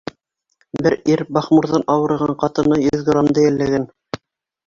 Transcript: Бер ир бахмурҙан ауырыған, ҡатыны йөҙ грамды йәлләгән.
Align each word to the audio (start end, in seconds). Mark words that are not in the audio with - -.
Бер 0.85 0.93
ир 1.15 1.21
бахмурҙан 1.37 1.85
ауырыған, 1.95 2.33
ҡатыны 2.45 2.79
йөҙ 2.87 3.03
грамды 3.11 3.43
йәлләгән. 3.49 3.87